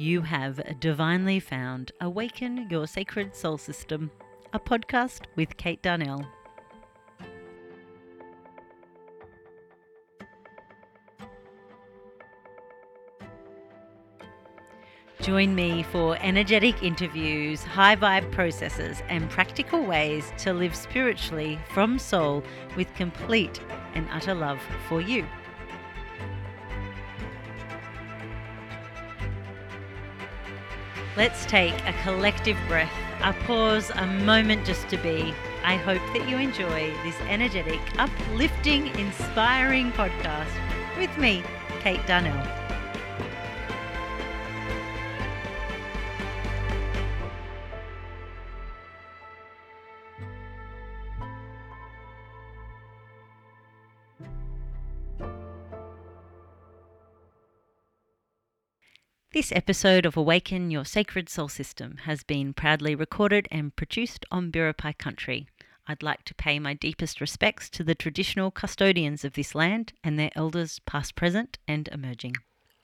You 0.00 0.22
have 0.22 0.78
divinely 0.78 1.40
found 1.40 1.90
Awaken 2.00 2.68
Your 2.70 2.86
Sacred 2.86 3.34
Soul 3.34 3.58
System, 3.58 4.12
a 4.52 4.60
podcast 4.60 5.22
with 5.34 5.56
Kate 5.56 5.82
Darnell. 5.82 6.24
Join 15.20 15.52
me 15.56 15.82
for 15.82 16.16
energetic 16.20 16.80
interviews, 16.80 17.64
high 17.64 17.96
vibe 17.96 18.30
processes, 18.30 19.02
and 19.08 19.28
practical 19.28 19.84
ways 19.84 20.32
to 20.38 20.52
live 20.52 20.76
spiritually 20.76 21.58
from 21.74 21.98
soul 21.98 22.44
with 22.76 22.94
complete 22.94 23.60
and 23.94 24.06
utter 24.12 24.36
love 24.36 24.60
for 24.88 25.00
you. 25.00 25.26
Let's 31.18 31.44
take 31.46 31.74
a 31.84 31.92
collective 32.04 32.56
breath, 32.68 32.92
a 33.24 33.32
pause, 33.44 33.90
a 33.96 34.06
moment 34.06 34.64
just 34.64 34.88
to 34.90 34.96
be. 34.98 35.34
I 35.64 35.74
hope 35.74 36.00
that 36.12 36.28
you 36.28 36.36
enjoy 36.36 36.92
this 37.02 37.16
energetic, 37.22 37.80
uplifting, 37.98 38.86
inspiring 38.96 39.90
podcast 39.90 40.46
with 40.96 41.18
me, 41.18 41.42
Kate 41.80 42.06
Darnell. 42.06 42.67
This 59.34 59.52
episode 59.52 60.06
of 60.06 60.16
Awaken 60.16 60.70
Your 60.70 60.86
Sacred 60.86 61.28
Soul 61.28 61.48
System 61.48 61.98
has 62.04 62.24
been 62.24 62.54
proudly 62.54 62.94
recorded 62.94 63.46
and 63.50 63.76
produced 63.76 64.24
on 64.30 64.50
Biripi 64.50 64.96
country. 64.96 65.48
I'd 65.86 66.02
like 66.02 66.24
to 66.24 66.34
pay 66.34 66.58
my 66.58 66.72
deepest 66.72 67.20
respects 67.20 67.68
to 67.70 67.84
the 67.84 67.94
traditional 67.94 68.50
custodians 68.50 69.26
of 69.26 69.34
this 69.34 69.54
land 69.54 69.92
and 70.02 70.18
their 70.18 70.30
elders, 70.34 70.78
past, 70.86 71.14
present, 71.14 71.58
and 71.68 71.88
emerging. 71.92 72.36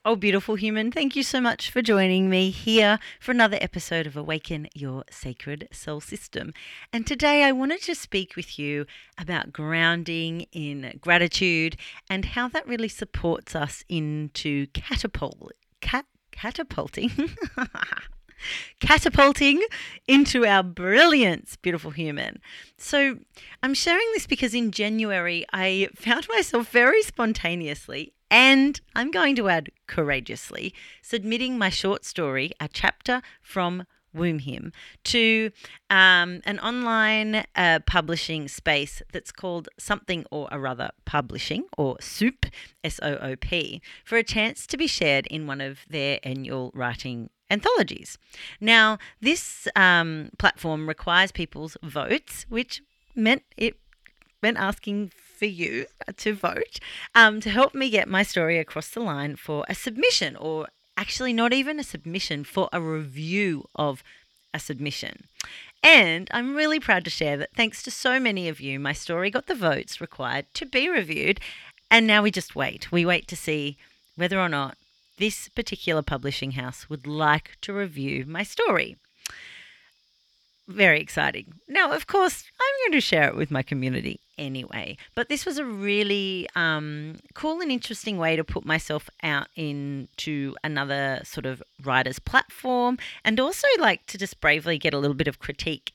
Oh, 0.04 0.16
beautiful 0.16 0.56
human, 0.56 0.92
thank 0.92 1.16
you 1.16 1.22
so 1.22 1.40
much 1.40 1.70
for 1.70 1.80
joining 1.80 2.28
me 2.28 2.50
here 2.50 2.98
for 3.20 3.32
another 3.32 3.56
episode 3.62 4.06
of 4.06 4.14
Awaken 4.14 4.68
Your 4.74 5.04
Sacred 5.10 5.68
Soul 5.72 6.02
System. 6.02 6.52
And 6.92 7.06
today 7.06 7.44
I 7.44 7.52
wanted 7.52 7.80
to 7.84 7.94
speak 7.94 8.36
with 8.36 8.58
you 8.58 8.84
about 9.16 9.50
grounding 9.50 10.42
in 10.52 10.98
gratitude 11.00 11.78
and 12.10 12.26
how 12.26 12.48
that 12.48 12.68
really 12.68 12.88
supports 12.88 13.56
us 13.56 13.82
into 13.88 14.66
catapult, 14.74 15.52
cat, 15.80 16.04
catapulting 16.34 17.10
catapulting 18.80 19.62
into 20.06 20.44
our 20.44 20.62
brilliance, 20.62 21.56
beautiful 21.56 21.90
human. 21.90 22.40
So, 22.76 23.18
I'm 23.62 23.74
sharing 23.74 24.06
this 24.12 24.26
because 24.26 24.54
in 24.54 24.70
January 24.70 25.46
I 25.52 25.88
found 25.94 26.26
myself 26.28 26.68
very 26.68 27.02
spontaneously 27.02 28.12
and 28.30 28.80
I'm 28.94 29.10
going 29.10 29.36
to 29.36 29.48
add 29.48 29.70
courageously 29.86 30.74
submitting 31.02 31.56
my 31.56 31.70
short 31.70 32.04
story, 32.04 32.52
a 32.60 32.68
chapter 32.68 33.22
from 33.40 33.86
Womb 34.14 34.38
Hymn, 34.38 34.72
to 35.04 35.50
um, 35.90 36.40
an 36.44 36.58
online 36.60 37.44
uh, 37.56 37.80
publishing 37.86 38.48
space 38.48 39.02
that's 39.12 39.32
called 39.32 39.68
Something 39.78 40.24
or 40.30 40.48
a 40.50 40.58
Rather 40.58 40.90
Publishing, 41.04 41.64
or 41.76 41.96
SOOP, 42.00 42.46
S 42.82 43.00
O 43.02 43.16
O 43.16 43.36
P, 43.36 43.82
for 44.04 44.16
a 44.16 44.22
chance 44.22 44.66
to 44.68 44.76
be 44.76 44.86
shared 44.86 45.26
in 45.26 45.46
one 45.46 45.60
of 45.60 45.80
their 45.88 46.18
annual 46.22 46.70
writing 46.74 47.30
anthologies. 47.50 48.18
Now, 48.60 48.98
this 49.20 49.68
um, 49.76 50.30
platform 50.38 50.88
requires 50.88 51.32
people's 51.32 51.76
votes, 51.82 52.46
which 52.48 52.82
meant 53.14 53.42
it 53.56 53.76
meant 54.42 54.58
asking 54.58 55.10
for 55.38 55.46
you 55.46 55.86
to 56.16 56.34
vote 56.34 56.78
um, 57.14 57.40
to 57.40 57.48
help 57.48 57.74
me 57.74 57.88
get 57.88 58.08
my 58.08 58.22
story 58.22 58.58
across 58.58 58.88
the 58.90 59.00
line 59.00 59.36
for 59.36 59.64
a 59.68 59.74
submission 59.74 60.36
or 60.36 60.68
actually 60.96 61.32
not 61.32 61.52
even 61.52 61.78
a 61.78 61.84
submission, 61.84 62.44
for 62.44 62.68
a 62.72 62.80
review 62.80 63.66
of 63.74 64.02
a 64.52 64.58
submission. 64.58 65.24
And 65.82 66.28
I'm 66.32 66.54
really 66.54 66.80
proud 66.80 67.04
to 67.04 67.10
share 67.10 67.36
that 67.36 67.54
thanks 67.54 67.82
to 67.82 67.90
so 67.90 68.18
many 68.18 68.48
of 68.48 68.60
you, 68.60 68.80
my 68.80 68.92
story 68.92 69.30
got 69.30 69.46
the 69.46 69.54
votes 69.54 70.00
required 70.00 70.46
to 70.54 70.64
be 70.64 70.88
reviewed. 70.88 71.40
And 71.90 72.06
now 72.06 72.22
we 72.22 72.30
just 72.30 72.56
wait. 72.56 72.90
We 72.90 73.04
wait 73.04 73.28
to 73.28 73.36
see 73.36 73.76
whether 74.16 74.40
or 74.40 74.48
not 74.48 74.78
this 75.18 75.48
particular 75.48 76.02
publishing 76.02 76.52
house 76.52 76.88
would 76.88 77.06
like 77.06 77.56
to 77.62 77.72
review 77.72 78.24
my 78.26 78.42
story 78.42 78.96
very 80.66 81.00
exciting. 81.00 81.54
Now, 81.68 81.92
of 81.92 82.06
course, 82.06 82.44
I'm 82.60 82.90
going 82.90 82.98
to 82.98 83.00
share 83.00 83.28
it 83.28 83.36
with 83.36 83.50
my 83.50 83.62
community 83.62 84.20
anyway, 84.38 84.96
but 85.14 85.28
this 85.28 85.46
was 85.46 85.58
a 85.58 85.64
really 85.64 86.48
um, 86.56 87.18
cool 87.34 87.60
and 87.60 87.70
interesting 87.70 88.18
way 88.18 88.36
to 88.36 88.44
put 88.44 88.64
myself 88.64 89.08
out 89.22 89.48
into 89.56 90.54
another 90.64 91.20
sort 91.24 91.46
of 91.46 91.62
writer's 91.82 92.18
platform 92.18 92.98
and 93.24 93.38
also 93.38 93.68
like 93.78 94.06
to 94.06 94.18
just 94.18 94.40
bravely 94.40 94.78
get 94.78 94.94
a 94.94 94.98
little 94.98 95.14
bit 95.14 95.28
of 95.28 95.38
critique 95.38 95.92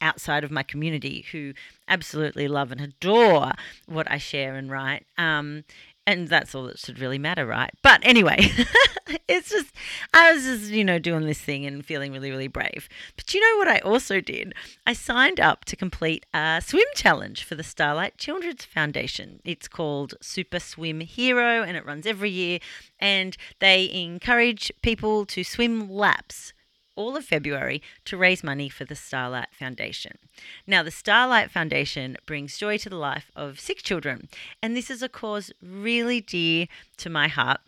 outside 0.00 0.44
of 0.44 0.50
my 0.50 0.62
community 0.62 1.24
who 1.32 1.54
absolutely 1.88 2.48
love 2.48 2.72
and 2.72 2.80
adore 2.80 3.52
what 3.86 4.10
I 4.10 4.18
share 4.18 4.56
and 4.56 4.70
write. 4.70 5.06
Um, 5.16 5.64
and 6.06 6.28
that's 6.28 6.54
all 6.54 6.64
that 6.64 6.78
should 6.78 6.98
really 6.98 7.18
matter, 7.18 7.46
right? 7.46 7.70
But 7.82 8.00
anyway, 8.02 8.38
it's 9.28 9.50
just, 9.50 9.72
I 10.12 10.32
was 10.32 10.44
just, 10.44 10.70
you 10.70 10.84
know, 10.84 10.98
doing 10.98 11.26
this 11.26 11.40
thing 11.40 11.64
and 11.64 11.84
feeling 11.84 12.12
really, 12.12 12.30
really 12.30 12.48
brave. 12.48 12.88
But 13.16 13.32
you 13.32 13.40
know 13.40 13.58
what 13.58 13.68
I 13.68 13.78
also 13.78 14.20
did? 14.20 14.52
I 14.86 14.94
signed 14.94 15.38
up 15.38 15.64
to 15.66 15.76
complete 15.76 16.26
a 16.34 16.60
swim 16.64 16.86
challenge 16.94 17.44
for 17.44 17.54
the 17.54 17.62
Starlight 17.62 18.18
Children's 18.18 18.64
Foundation. 18.64 19.40
It's 19.44 19.68
called 19.68 20.14
Super 20.20 20.58
Swim 20.58 21.00
Hero 21.00 21.62
and 21.62 21.76
it 21.76 21.86
runs 21.86 22.06
every 22.06 22.30
year. 22.30 22.58
And 22.98 23.36
they 23.60 23.90
encourage 23.92 24.72
people 24.82 25.24
to 25.26 25.44
swim 25.44 25.88
laps 25.88 26.52
all 26.96 27.16
of 27.16 27.24
February 27.24 27.82
to 28.04 28.16
raise 28.16 28.44
money 28.44 28.68
for 28.68 28.84
the 28.84 28.94
Starlight 28.94 29.48
Foundation. 29.52 30.18
Now, 30.66 30.82
the 30.82 30.90
Starlight 30.90 31.50
Foundation 31.50 32.16
brings 32.26 32.58
joy 32.58 32.78
to 32.78 32.90
the 32.90 32.96
life 32.96 33.30
of 33.34 33.60
sick 33.60 33.82
children, 33.82 34.28
and 34.62 34.76
this 34.76 34.90
is 34.90 35.02
a 35.02 35.08
cause 35.08 35.52
really 35.62 36.20
dear 36.20 36.66
to 36.98 37.10
my 37.10 37.28
heart 37.28 37.60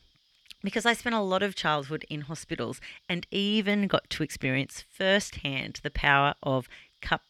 because 0.62 0.86
I 0.86 0.94
spent 0.94 1.14
a 1.14 1.20
lot 1.20 1.42
of 1.42 1.54
childhood 1.54 2.04
in 2.08 2.22
hospitals 2.22 2.80
and 3.08 3.26
even 3.30 3.86
got 3.86 4.08
to 4.10 4.22
experience 4.22 4.84
firsthand 4.90 5.80
the 5.82 5.90
power 5.90 6.34
of 6.42 6.68
Cup- 7.02 7.20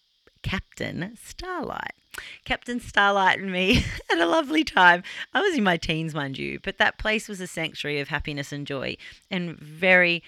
Captain 0.43 1.19
Starlight. 1.21 1.95
Captain 2.45 2.79
Starlight 2.79 3.41
and 3.41 3.51
me 3.51 3.75
had 4.09 4.21
a 4.21 4.27
lovely 4.27 4.63
time. 4.63 5.03
I 5.33 5.41
was 5.41 5.57
in 5.57 5.65
my 5.65 5.77
teens, 5.77 6.15
mind 6.15 6.39
you, 6.39 6.61
but 6.63 6.79
that 6.79 6.97
place 6.97 7.29
was 7.29 7.41
a 7.41 7.49
sanctuary 7.49 7.99
of 7.99 8.09
happiness 8.09 8.53
and 8.53 8.67
joy 8.67 8.97
and 9.31 9.59
very 9.59 10.23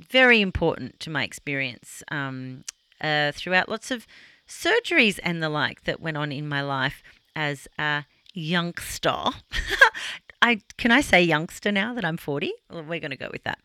very 0.00 0.40
important 0.40 1.00
to 1.00 1.10
my 1.10 1.24
experience 1.24 2.02
um, 2.10 2.64
uh, 3.00 3.32
throughout 3.32 3.68
lots 3.68 3.90
of 3.90 4.06
surgeries 4.48 5.18
and 5.22 5.42
the 5.42 5.48
like 5.48 5.84
that 5.84 6.00
went 6.00 6.16
on 6.16 6.32
in 6.32 6.48
my 6.48 6.62
life 6.62 7.02
as 7.36 7.68
a 7.78 8.04
youngster. 8.34 9.14
I 10.42 10.62
can 10.78 10.90
I 10.90 11.02
say 11.02 11.22
youngster 11.22 11.70
now 11.70 11.92
that 11.94 12.04
I'm 12.04 12.16
40? 12.16 12.52
Well, 12.70 12.82
we're 12.82 13.00
going 13.00 13.10
to 13.10 13.16
go 13.16 13.28
with 13.30 13.44
that. 13.44 13.58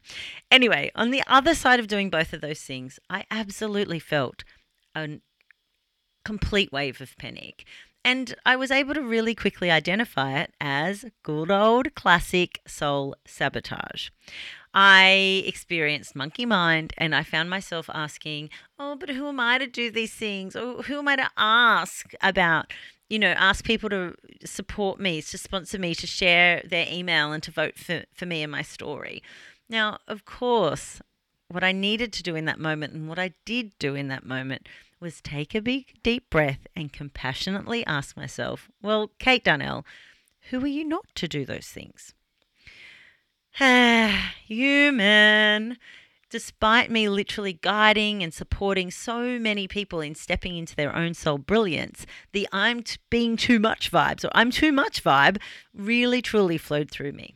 Anyway, 0.51 0.91
on 0.95 1.11
the 1.11 1.23
other 1.25 1.55
side 1.55 1.79
of 1.79 1.87
doing 1.87 2.09
both 2.09 2.33
of 2.33 2.41
those 2.41 2.61
things, 2.61 2.99
I 3.09 3.23
absolutely 3.31 3.99
felt 3.99 4.43
a 4.93 5.19
complete 6.25 6.71
wave 6.71 6.99
of 6.99 7.15
panic. 7.17 7.65
And 8.03 8.35
I 8.45 8.55
was 8.55 8.69
able 8.69 8.93
to 8.93 9.01
really 9.01 9.33
quickly 9.33 9.71
identify 9.71 10.39
it 10.39 10.53
as 10.61 11.05
good 11.23 11.49
old 11.49 11.95
classic 11.95 12.59
soul 12.67 13.15
sabotage. 13.25 14.09
I 14.77 15.41
experienced 15.45 16.17
monkey 16.17 16.45
mind 16.45 16.93
and 16.97 17.15
I 17.15 17.23
found 17.23 17.49
myself 17.49 17.89
asking, 17.93 18.49
oh, 18.77 18.97
but 18.97 19.09
who 19.09 19.29
am 19.29 19.39
I 19.39 19.57
to 19.57 19.67
do 19.67 19.89
these 19.89 20.13
things? 20.13 20.53
Or 20.53 20.83
who 20.83 20.99
am 20.99 21.07
I 21.07 21.15
to 21.15 21.29
ask 21.37 22.11
about, 22.21 22.73
you 23.09 23.17
know, 23.17 23.31
ask 23.37 23.63
people 23.63 23.89
to 23.89 24.15
support 24.43 24.99
me, 24.99 25.21
to 25.21 25.37
sponsor 25.37 25.79
me, 25.79 25.95
to 25.95 26.05
share 26.05 26.61
their 26.69 26.85
email 26.91 27.31
and 27.31 27.41
to 27.43 27.51
vote 27.51 27.77
for, 27.79 28.03
for 28.13 28.25
me 28.25 28.43
and 28.43 28.51
my 28.51 28.63
story? 28.63 29.23
Now, 29.69 29.99
of 30.09 30.25
course, 30.25 31.01
what 31.47 31.63
I 31.63 31.71
needed 31.71 32.11
to 32.11 32.23
do 32.23 32.35
in 32.35 32.43
that 32.45 32.59
moment 32.59 32.93
and 32.93 33.07
what 33.07 33.17
I 33.17 33.33
did 33.45 33.71
do 33.79 33.95
in 33.95 34.09
that 34.09 34.25
moment 34.25 34.67
was 34.99 35.21
take 35.21 35.55
a 35.55 35.61
big, 35.61 35.93
deep 36.03 36.29
breath 36.29 36.67
and 36.75 36.91
compassionately 36.91 37.85
ask 37.85 38.17
myself, 38.17 38.69
well, 38.81 39.11
Kate 39.19 39.45
Darnell, 39.45 39.85
who 40.49 40.61
are 40.61 40.67
you 40.67 40.83
not 40.83 41.05
to 41.15 41.29
do 41.29 41.45
those 41.45 41.67
things? 41.67 42.13
Human. 44.47 45.77
Despite 46.29 46.91
me 46.91 47.07
literally 47.07 47.53
guiding 47.53 48.21
and 48.21 48.33
supporting 48.33 48.91
so 48.91 49.39
many 49.39 49.65
people 49.65 50.01
in 50.01 50.13
stepping 50.13 50.57
into 50.57 50.75
their 50.75 50.93
own 50.93 51.13
soul 51.13 51.37
brilliance, 51.37 52.05
the 52.33 52.49
I'm 52.51 52.83
t- 52.83 52.97
being 53.09 53.37
too 53.37 53.57
much 53.59 53.89
vibes 53.89 54.25
or 54.25 54.31
I'm 54.35 54.51
too 54.51 54.73
much 54.73 55.01
vibe 55.01 55.37
really 55.73 56.21
truly 56.21 56.57
flowed 56.57 56.91
through 56.91 57.13
me. 57.13 57.35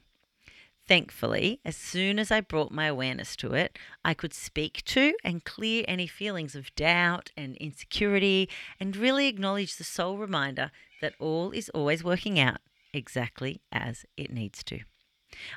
Thankfully, 0.85 1.61
as 1.63 1.77
soon 1.77 2.19
as 2.19 2.31
I 2.31 2.41
brought 2.41 2.71
my 2.71 2.87
awareness 2.87 3.37
to 3.37 3.53
it, 3.53 3.79
I 4.03 4.13
could 4.13 4.33
speak 4.33 4.83
to 4.85 5.13
and 5.23 5.45
clear 5.45 5.85
any 5.87 6.07
feelings 6.07 6.53
of 6.53 6.75
doubt 6.75 7.31
and 7.37 7.55
insecurity 7.57 8.49
and 8.77 8.97
really 8.97 9.27
acknowledge 9.27 9.77
the 9.77 9.85
soul 9.85 10.17
reminder 10.17 10.71
that 10.99 11.13
all 11.17 11.51
is 11.51 11.69
always 11.69 12.03
working 12.03 12.37
out 12.37 12.57
exactly 12.91 13.61
as 13.71 14.03
it 14.17 14.33
needs 14.33 14.65
to. 14.65 14.79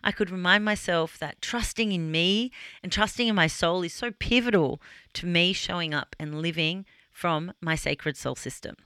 I 0.03 0.13
could 0.13 0.31
remind 0.31 0.65
myself 0.65 1.19
that 1.19 1.41
trusting 1.41 1.93
in 1.93 2.11
me 2.11 2.53
and 2.83 2.93
trusting 2.93 3.29
in 3.29 3.35
my 3.35 3.47
soul 3.47 3.83
is 3.83 3.93
so 3.93 4.11
pivotal 4.11 4.81
to 5.15 5.27
me 5.27 5.53
showing 5.53 5.95
up 5.95 6.15
and 6.19 6.41
living 6.41 6.85
from 7.11 7.53
my 7.61 7.75
sacred 7.75 8.17
soul 8.17 8.35
system. 8.35 8.77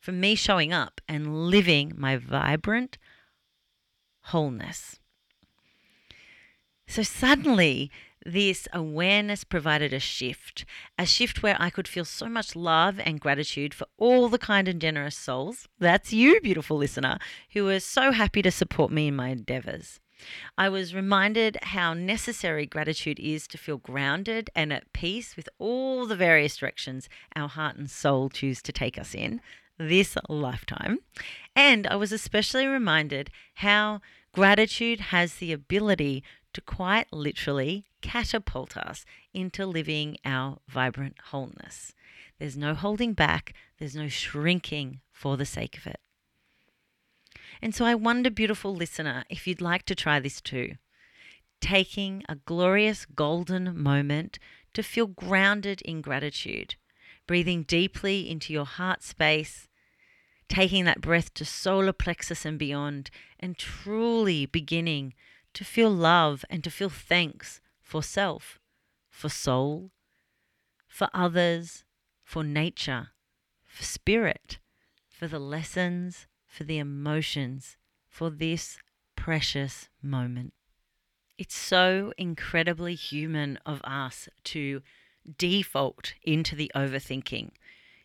For 0.00 0.12
me 0.12 0.34
showing 0.34 0.72
up 0.72 1.00
and 1.08 1.48
living 1.48 1.92
my 1.96 2.16
vibrant 2.16 2.98
wholeness. 4.24 4.98
So 6.86 7.02
suddenly, 7.02 7.90
this 8.26 8.68
awareness 8.72 9.44
provided 9.44 9.92
a 9.92 10.00
shift, 10.00 10.64
a 10.98 11.06
shift 11.06 11.42
where 11.42 11.56
I 11.58 11.70
could 11.70 11.88
feel 11.88 12.04
so 12.04 12.26
much 12.26 12.56
love 12.56 12.98
and 13.00 13.20
gratitude 13.20 13.74
for 13.74 13.86
all 13.98 14.28
the 14.28 14.38
kind 14.38 14.66
and 14.68 14.80
generous 14.80 15.16
souls. 15.16 15.68
That's 15.78 16.12
you, 16.12 16.40
beautiful 16.40 16.76
listener, 16.76 17.18
who 17.52 17.68
are 17.68 17.80
so 17.80 18.12
happy 18.12 18.42
to 18.42 18.50
support 18.50 18.90
me 18.90 19.08
in 19.08 19.16
my 19.16 19.28
endeavors. 19.28 20.00
I 20.56 20.68
was 20.68 20.94
reminded 20.94 21.58
how 21.62 21.94
necessary 21.94 22.66
gratitude 22.66 23.18
is 23.18 23.46
to 23.48 23.58
feel 23.58 23.78
grounded 23.78 24.50
and 24.54 24.72
at 24.72 24.92
peace 24.92 25.36
with 25.36 25.48
all 25.58 26.06
the 26.06 26.16
various 26.16 26.56
directions 26.56 27.08
our 27.34 27.48
heart 27.48 27.76
and 27.76 27.90
soul 27.90 28.28
choose 28.28 28.62
to 28.62 28.72
take 28.72 28.98
us 28.98 29.14
in 29.14 29.40
this 29.78 30.16
lifetime. 30.28 30.98
And 31.56 31.86
I 31.86 31.96
was 31.96 32.12
especially 32.12 32.66
reminded 32.66 33.30
how 33.54 34.00
gratitude 34.32 35.00
has 35.00 35.34
the 35.34 35.52
ability 35.52 36.22
to 36.52 36.60
quite 36.60 37.12
literally 37.12 37.84
catapult 38.00 38.76
us 38.76 39.04
into 39.32 39.66
living 39.66 40.16
our 40.24 40.58
vibrant 40.68 41.16
wholeness. 41.30 41.92
There's 42.38 42.56
no 42.56 42.74
holding 42.74 43.12
back, 43.12 43.54
there's 43.78 43.96
no 43.96 44.08
shrinking 44.08 45.00
for 45.10 45.36
the 45.36 45.46
sake 45.46 45.76
of 45.76 45.86
it. 45.86 46.00
And 47.64 47.74
so 47.74 47.86
I 47.86 47.94
wonder, 47.94 48.30
beautiful 48.30 48.74
listener, 48.74 49.24
if 49.30 49.46
you'd 49.46 49.62
like 49.62 49.86
to 49.86 49.94
try 49.94 50.20
this 50.20 50.42
too. 50.42 50.74
Taking 51.62 52.22
a 52.28 52.34
glorious 52.34 53.06
golden 53.06 53.82
moment 53.82 54.38
to 54.74 54.82
feel 54.82 55.06
grounded 55.06 55.80
in 55.80 56.02
gratitude, 56.02 56.74
breathing 57.26 57.62
deeply 57.62 58.28
into 58.28 58.52
your 58.52 58.66
heart 58.66 59.02
space, 59.02 59.66
taking 60.46 60.84
that 60.84 61.00
breath 61.00 61.32
to 61.32 61.46
solar 61.46 61.94
plexus 61.94 62.44
and 62.44 62.58
beyond, 62.58 63.10
and 63.40 63.56
truly 63.56 64.44
beginning 64.44 65.14
to 65.54 65.64
feel 65.64 65.88
love 65.88 66.44
and 66.50 66.62
to 66.64 66.70
feel 66.70 66.90
thanks 66.90 67.62
for 67.80 68.02
self, 68.02 68.60
for 69.08 69.30
soul, 69.30 69.90
for 70.86 71.08
others, 71.14 71.84
for 72.24 72.44
nature, 72.44 73.08
for 73.64 73.84
spirit, 73.84 74.58
for 75.08 75.26
the 75.26 75.38
lessons, 75.38 76.26
for 76.54 76.62
the 76.62 76.78
emotions, 76.78 77.76
for 78.08 78.30
this 78.30 78.78
precious 79.16 79.88
moment. 80.00 80.52
It's 81.36 81.56
so 81.56 82.12
incredibly 82.16 82.94
human 82.94 83.58
of 83.66 83.80
us 83.82 84.28
to 84.44 84.82
default 85.36 86.14
into 86.22 86.54
the 86.54 86.70
overthinking, 86.76 87.50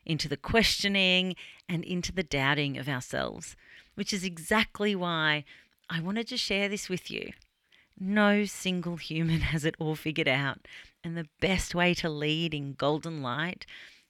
into 0.04 0.28
the 0.28 0.38
questioning, 0.38 1.36
and 1.68 1.84
into 1.84 2.12
the 2.12 2.24
doubting 2.24 2.76
of 2.80 2.90
ourselves, 2.90 3.56
which 3.94 4.12
is 4.12 4.24
exactly 4.24 4.96
why 4.96 5.44
I 5.88 6.02
wanted 6.02 6.28
to 6.30 6.38
share 6.38 6.68
this 6.68 6.90
with 6.90 7.12
you. 7.12 7.34
No 8.00 8.46
single 8.46 8.96
human 8.96 9.42
has 9.52 9.64
it 9.64 9.76
all 9.78 9.96
figured 9.96 10.28
out. 10.28 10.68
And 11.04 11.16
the 11.16 11.30
best 11.40 11.76
way 11.76 11.94
to 11.96 12.10
lead 12.10 12.56
in 12.56 12.74
golden 12.74 13.22
light, 13.22 13.68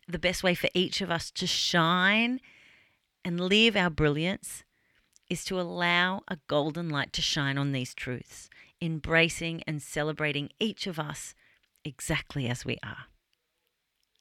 the 0.07 0.17
best 0.17 0.43
way 0.43 0.55
for 0.55 0.69
each 0.73 1.01
of 1.01 1.11
us 1.11 1.29
to 1.31 1.45
shine 1.45 2.39
and 3.29 3.39
live 3.39 3.75
our 3.75 3.91
brilliance 3.91 4.63
is 5.29 5.45
to 5.45 5.61
allow 5.61 6.23
a 6.27 6.39
golden 6.47 6.89
light 6.89 7.13
to 7.13 7.21
shine 7.21 7.59
on 7.59 7.73
these 7.73 7.93
truths, 7.93 8.49
embracing 8.81 9.61
and 9.67 9.83
celebrating 9.83 10.49
each 10.59 10.87
of 10.87 10.97
us 10.97 11.35
exactly 11.85 12.47
as 12.47 12.65
we 12.65 12.77
are. 12.83 13.05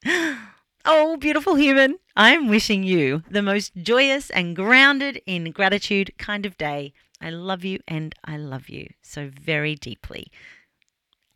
Oh, 0.85 1.17
beautiful 1.17 1.55
human, 1.55 1.97
I'm 2.15 2.47
wishing 2.47 2.83
you 2.83 3.23
the 3.29 3.41
most 3.41 3.75
joyous 3.75 4.29
and 4.29 4.55
grounded 4.55 5.21
in 5.25 5.51
gratitude 5.51 6.13
kind 6.17 6.45
of 6.45 6.57
day. 6.57 6.93
I 7.19 7.31
love 7.31 7.65
you 7.65 7.79
and 7.85 8.15
I 8.23 8.37
love 8.37 8.69
you 8.69 8.87
so 9.01 9.29
very 9.29 9.75
deeply. 9.75 10.31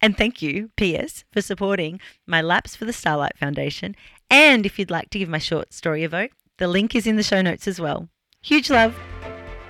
And 0.02 0.18
thank 0.18 0.42
you, 0.42 0.70
P.S., 0.78 1.26
for 1.34 1.42
supporting 1.42 2.00
my 2.26 2.42
Laps 2.42 2.76
for 2.78 2.86
the 2.86 2.94
Starlight 2.94 3.38
Foundation. 3.38 3.98
And 4.30 4.66
if 4.66 4.80
you'd 4.80 4.90
like 4.90 5.10
to 5.10 5.20
give 5.20 5.30
my 5.30 5.40
short 5.40 5.74
story 5.74 6.06
a 6.06 6.10
vote, 6.10 6.32
the 6.58 6.68
link 6.68 6.96
is 6.96 7.08
in 7.08 7.16
the 7.16 7.24
show 7.24 7.42
notes 7.42 7.68
as 7.68 7.80
well. 7.80 8.10
Huge 8.42 8.70
love. 8.70 8.96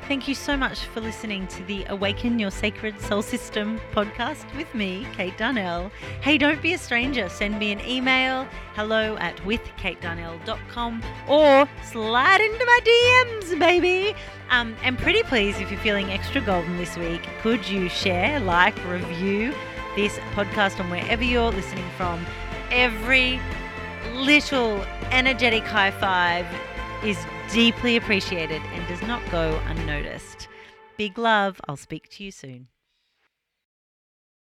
Thank 0.08 0.28
you 0.28 0.36
so 0.36 0.58
much 0.58 0.80
for 0.88 1.00
listening 1.00 1.48
to 1.48 1.64
the 1.64 1.86
Awaken 1.86 2.38
Your 2.38 2.52
Sacred 2.52 3.00
Soul 3.00 3.22
System 3.22 3.80
podcast 3.94 4.54
with 4.58 4.74
me, 4.76 5.08
Kate 5.14 5.38
Darnell. 5.38 5.92
Hey, 6.20 6.38
don't 6.38 6.62
be 6.62 6.74
a 6.74 6.78
stranger. 6.78 7.30
Send 7.30 7.58
me 7.58 7.72
an 7.72 7.80
email, 7.88 8.46
hello 8.76 9.16
at 9.18 9.38
withkatedarnell.com 9.38 11.04
or 11.30 11.70
slide 11.86 12.42
into 12.42 12.66
my 12.66 12.80
DMs, 12.84 13.58
baby. 13.58 14.14
Um, 14.50 14.76
and 14.84 14.98
pretty 14.98 15.24
please, 15.24 15.58
if 15.62 15.72
you're 15.72 15.80
feeling 15.80 16.12
extra 16.12 16.42
golden 16.42 16.76
this 16.76 16.98
week, 16.98 17.26
could 17.42 17.66
you 17.70 17.88
share, 17.88 18.42
like, 18.42 18.76
review 18.90 19.54
this 19.96 20.18
podcast 20.34 20.82
on 20.82 20.90
wherever 20.90 21.24
you're 21.24 21.52
listening 21.52 21.90
from? 21.96 22.26
Every 22.72 23.40
little 24.16 24.84
energetic 25.12 25.64
high 25.64 25.92
five 25.92 26.46
is 27.06 27.18
deeply 27.52 27.98
appreciated 27.98 28.62
and 28.74 28.88
does 28.88 29.02
not 29.02 29.22
go 29.30 29.60
unnoticed. 29.68 30.48
Big 30.98 31.18
love. 31.18 31.60
I'll 31.68 31.78
speak 31.78 32.10
to 32.12 32.24
you 32.24 32.32
soon. 32.32 32.68